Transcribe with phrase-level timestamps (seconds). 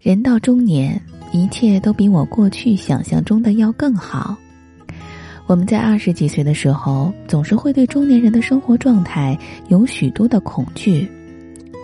[0.00, 0.98] 人到中年，
[1.30, 4.34] 一切都比我过去想象中的要更好。
[5.46, 11.06] 我们在二十几岁的时候，总是会对中年人的生活状态有许多的恐惧。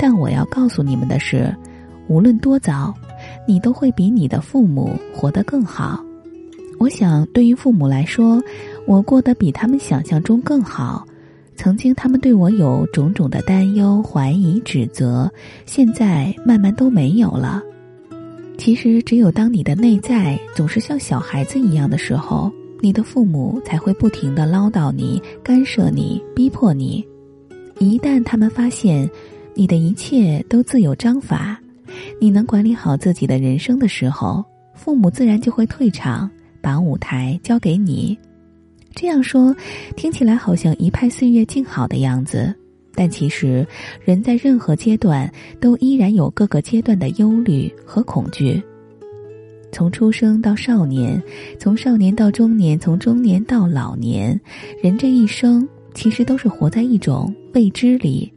[0.00, 1.54] 但我要告诉你们的是，
[2.08, 2.94] 无论多早，
[3.46, 6.03] 你都会比你的父母活得更好。
[6.79, 8.43] 我想，对于父母来说，
[8.87, 11.07] 我过得比他们想象中更好。
[11.55, 15.30] 曾经，他们对我有种种的担忧、怀疑、指责，
[15.67, 17.62] 现在慢慢都没有了。
[18.59, 27.06] 其实，只有当你的内在总是像小孩子一样的时候，你的父母才会不停的唠叨你、干涉你、逼迫你。
[27.79, 29.09] 一旦他们发现
[29.55, 31.60] 你的一切都自有章法，
[32.20, 36.29] 你能管理好自己的人生的时候，父母自然就会退场，
[36.60, 38.18] 把舞台交给你。
[38.95, 39.54] 这样说，
[39.95, 42.52] 听起来好像一派岁月静好的样子。
[42.96, 43.64] 但其实，
[44.02, 48.60] 人在任何阶段都依然有各个阶段的忧虑和恐惧。
[49.70, 51.23] 从出生到少年，
[51.59, 54.40] 从少年到中年，从中年到老年，
[54.82, 58.32] 人这一生其实都是活在一种未知里。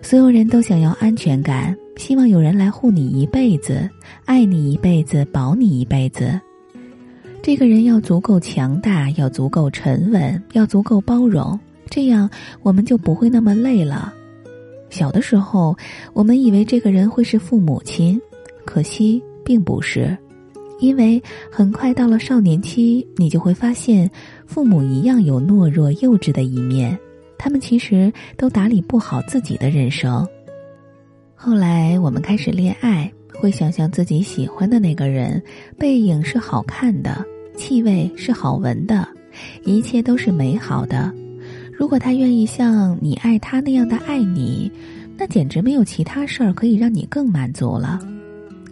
[0.00, 3.86] 所有人都想要安全感，希望有人来护你一辈子，
[4.24, 6.40] 爱你一辈子，保你一辈子。
[7.42, 11.58] 这个人要足够强大，要足够沉稳，要足够包容。
[11.94, 12.28] 这样，
[12.62, 14.10] 我们就不会那么累了。
[14.88, 15.76] 小的时候，
[16.14, 18.18] 我们以为这个人会是父母亲，
[18.64, 20.16] 可惜并不是，
[20.80, 24.10] 因为很快到了少年期，你就会发现，
[24.46, 26.98] 父母一样有懦弱幼稚的一面，
[27.36, 30.26] 他们其实都打理不好自己的人生。
[31.34, 35.42] 后来，我们开始恋爱，会想象自己喜欢的那个人，
[35.76, 37.22] 背影是好看的，
[37.54, 39.06] 气味是好闻的，
[39.62, 41.12] 一切都是美好的。
[41.82, 44.70] 如果他愿意像你爱他那样的爱你，
[45.18, 47.98] 那简直没有其他事儿可以让你更满足了。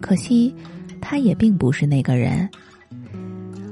[0.00, 0.54] 可惜，
[1.00, 2.48] 他也并不是那个人。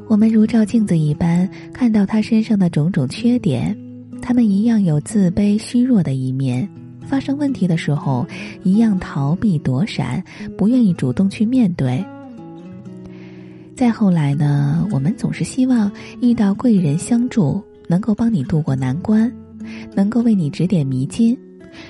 [0.09, 3.79] 我们如照镜子一般，看到他身上的种种缺点，
[4.21, 6.69] 他们一样有自卑、虚弱的一面。
[7.07, 8.27] 发生问题的时候，
[8.65, 10.21] 一样逃避、躲闪，
[10.57, 12.05] 不愿意主动去面对。
[13.77, 15.89] 再后来呢，我们总是希望
[16.21, 17.63] 遇到贵人相助。
[17.91, 19.33] 能够帮你渡过难关，
[19.95, 21.39] 能够为你指点迷津，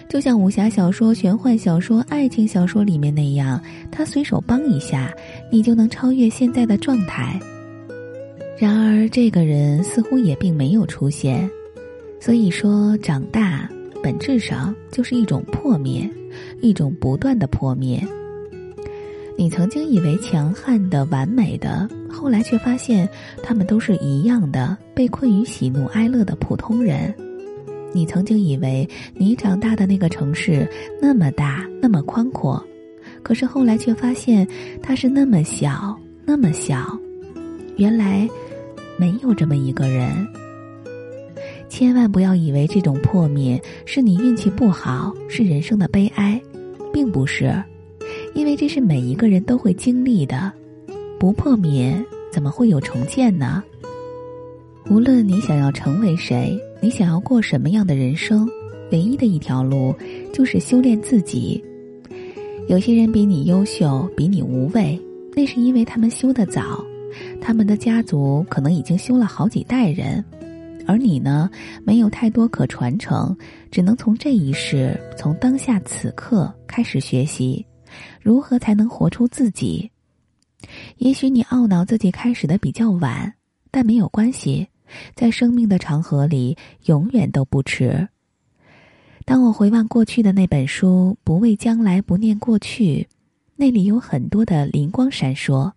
[0.08, 5.12] 就像武侠小说、玄幻小说、爱情小说里面那样，他随手帮一下，
[5.50, 7.38] 你就能超越现在的状态。
[8.58, 11.48] 然而，这个人似乎也并没有出现。
[12.20, 13.70] 所以说，长大
[14.02, 16.10] 本质上就是一种破灭，
[16.60, 18.04] 一种不断的破灭。
[19.36, 23.08] 你曾经以为强悍的、完美的，后来却发现
[23.40, 27.14] 他们都是一样的，被困于喜怒哀乐的普通人。
[27.92, 30.68] 你曾经以为你长大的那个城市
[31.00, 32.62] 那么大、那么宽阔，
[33.22, 34.46] 可是后来却发现
[34.82, 36.98] 它是那么小、那么小。
[37.76, 38.28] 原来
[38.98, 40.26] 没有这么一个人。
[41.68, 46.40] 千万不要以为这种破灭是你运气不好，是人生的悲哀，
[46.92, 47.54] 并不是。
[48.34, 50.52] 因为这是每一个人都会经历的，
[51.18, 53.62] 不破灭怎么会有重建呢？
[54.90, 58.48] 无论你想要成为谁，你想要过什么样的人生，
[58.90, 59.94] 唯一的一条路
[60.32, 61.62] 就是修炼自己。
[62.68, 64.98] 有些人比你优秀，比你无畏，
[65.36, 66.82] 那是因为他们修得早，
[67.38, 70.24] 他们的家族可能已经修了好几代人，
[70.86, 71.50] 而你呢，
[71.84, 73.36] 没有太多可传承，
[73.70, 77.64] 只能从这一世，从当下此刻开始学习。
[78.22, 79.90] 如何才能活出自己？
[80.96, 83.34] 也许你懊恼自己开始的比较晚，
[83.70, 84.66] 但没有关系，
[85.14, 86.56] 在生命的长河里，
[86.86, 88.08] 永远都不迟。
[89.24, 93.02] 当我回望过去的那本书《不畏将来，不念过去》，
[93.56, 95.70] 那里有很多的灵光闪烁。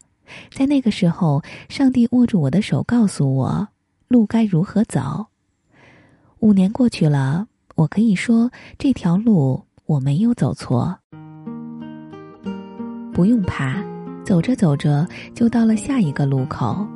[0.53, 3.67] 在那个时候，上帝握住我的手，告诉我
[4.07, 5.25] 路该如何走。
[6.39, 7.45] 五年过去了，
[7.75, 10.97] 我可以说这条路我没有走错。
[13.11, 13.83] 不用怕，
[14.23, 15.05] 走着走着
[15.35, 16.87] 就到了下一个路口，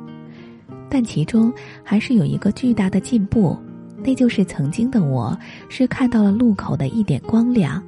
[0.88, 1.52] 但其中
[1.82, 3.56] 还是有一个巨大的进步，
[3.98, 5.36] 那就是曾经的我
[5.68, 7.82] 是看到了路口的一点光亮，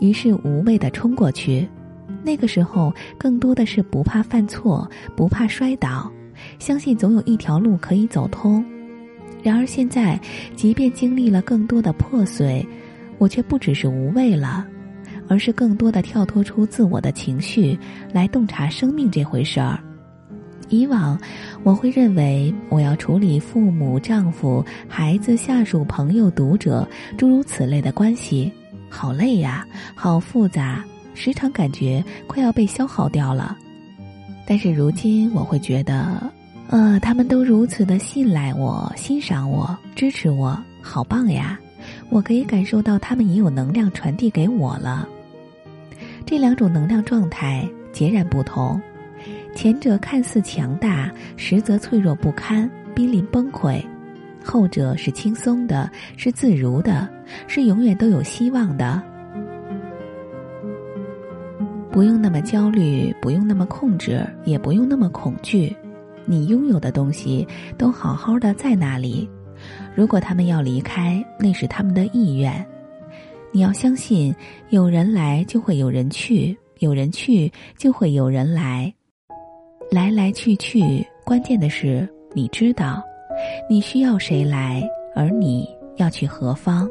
[0.00, 1.68] 于是无畏的冲过去。
[2.22, 6.10] 那个时候更多的是不怕犯错，不怕摔倒，
[6.58, 8.64] 相信总有一条路可以走通。
[9.42, 10.18] 然而现在，
[10.54, 12.66] 即便经历了更多的破碎，
[13.18, 14.66] 我却不只是无畏了。
[15.26, 17.78] 而是更多的跳脱出自我的情绪，
[18.12, 19.82] 来洞察生命这回事儿。
[20.68, 21.18] 以往，
[21.62, 28.52] 我会认为我要处理父母、丈夫、孩子、下属、朋友、读者诸如此类的关系，
[28.88, 30.84] 好累呀，好复杂，
[31.14, 33.56] 时常感觉快要被消耗掉了。
[34.46, 36.30] 但是如今我会觉得，
[36.68, 41.58] 呃，他们都如此的信赖我、欣赏我、支持我，好棒呀！
[42.08, 45.06] 我可以感受到他们已有能量传递给我了。
[46.26, 48.80] 这两种能量状态截然不同，
[49.54, 53.80] 前者看似强大，实则脆弱不堪，濒临崩溃；
[54.44, 57.08] 后者是轻松的，是自如的，
[57.46, 59.00] 是永远都有希望的。
[61.90, 65.74] 不用那么焦虑，不用那么控制，也不用那么恐惧。
[66.26, 67.46] 你拥有的东西
[67.78, 69.28] 都好好的在那里。
[69.94, 72.66] 如果他们要离开，那是他们的意愿。
[73.52, 74.34] 你要相信，
[74.70, 78.92] 有人来就会有人去，有人去就会有人来。
[79.90, 83.02] 来来去去，关键的是你知道，
[83.68, 84.82] 你需要谁来，
[85.14, 86.88] 而你要去何方。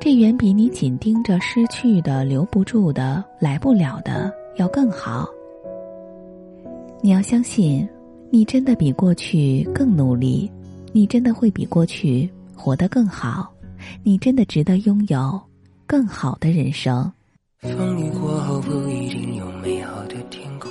[0.00, 5.26] 这远比你紧盯着失去的、留不住的、来不了的要更好。
[7.00, 7.88] 你要相信，
[8.30, 10.50] 你真的比过去更努力，
[10.92, 13.52] 你真的会比过去活得更好，
[14.02, 15.40] 你真的值得拥有
[15.86, 17.10] 更好的人生。
[17.60, 20.70] 风雨过后不一定有美好的天空，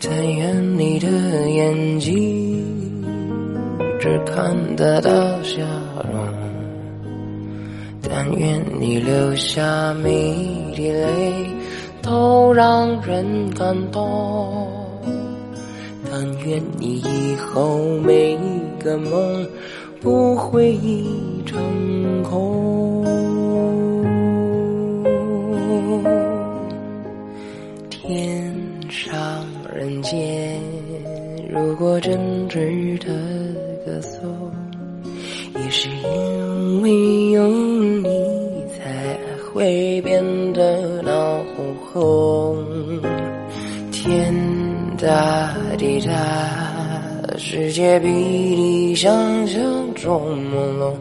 [0.00, 1.08] 但愿你的
[1.50, 3.04] 眼睛
[4.00, 5.10] 只看得到
[5.42, 5.60] 笑
[6.12, 6.26] 容。
[8.00, 10.34] 但愿你流下每
[10.74, 11.46] 滴泪
[12.00, 14.70] 都让人感动，
[16.10, 19.46] 但愿你以后每一个梦
[20.00, 21.60] 不会一场
[22.22, 23.04] 空。
[27.90, 28.37] 天
[28.88, 30.60] 上人间，
[31.50, 33.12] 如果真值得
[33.84, 34.50] 歌颂，
[35.54, 38.08] 也是因为有你
[38.76, 39.18] 才。
[39.54, 42.64] 会变得闹哄哄，
[43.90, 44.32] 天
[44.96, 49.10] 大地大，世界比你想
[49.48, 49.60] 象
[49.94, 50.92] 中朦胧。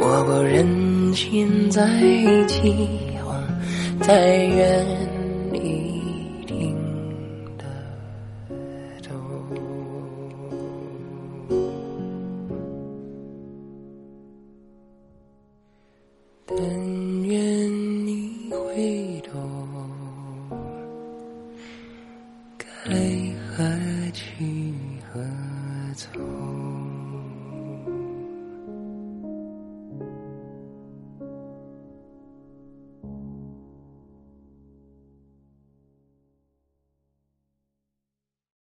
[0.00, 1.80] 我不忍心再
[2.46, 2.88] 起
[3.24, 3.34] 哄，
[4.00, 4.84] 太远。